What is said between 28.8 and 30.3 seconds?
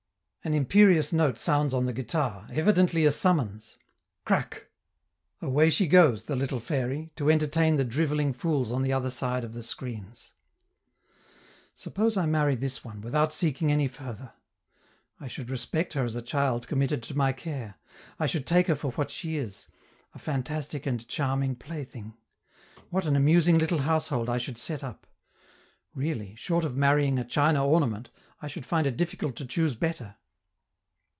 it difficult to choose better.